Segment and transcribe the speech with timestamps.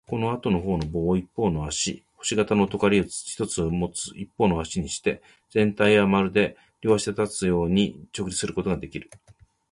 [0.07, 9.09] このあとのほうの棒を一方の足、星形のとがりの一つをもう一方の足にして、全体はまるで両足で立つように直立することができる。